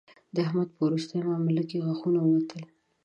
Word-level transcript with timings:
د 0.35 0.35
احمد 0.45 0.69
په 0.77 0.83
روستۍ 0.91 1.19
مامله 1.29 1.63
کې 1.69 1.83
غاښونه 1.85 2.19
ووتل 2.23 2.63